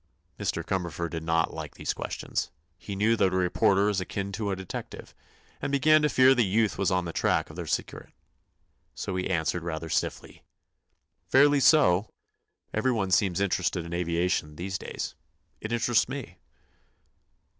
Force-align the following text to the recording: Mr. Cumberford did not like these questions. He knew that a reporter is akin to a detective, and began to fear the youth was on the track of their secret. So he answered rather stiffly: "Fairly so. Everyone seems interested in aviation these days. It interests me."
Mr. 0.39 0.65
Cumberford 0.65 1.11
did 1.11 1.21
not 1.21 1.53
like 1.53 1.75
these 1.75 1.93
questions. 1.93 2.49
He 2.75 2.95
knew 2.95 3.15
that 3.17 3.31
a 3.31 3.37
reporter 3.37 3.87
is 3.87 4.01
akin 4.01 4.31
to 4.31 4.49
a 4.49 4.55
detective, 4.55 5.13
and 5.61 5.71
began 5.71 6.01
to 6.01 6.09
fear 6.09 6.33
the 6.33 6.43
youth 6.43 6.75
was 6.75 6.89
on 6.89 7.05
the 7.05 7.13
track 7.13 7.51
of 7.51 7.55
their 7.55 7.67
secret. 7.67 8.11
So 8.95 9.15
he 9.15 9.29
answered 9.29 9.61
rather 9.61 9.89
stiffly: 9.89 10.41
"Fairly 11.27 11.59
so. 11.59 12.09
Everyone 12.73 13.11
seems 13.11 13.39
interested 13.39 13.85
in 13.85 13.93
aviation 13.93 14.55
these 14.55 14.79
days. 14.79 15.13
It 15.59 15.71
interests 15.71 16.09
me." 16.09 16.39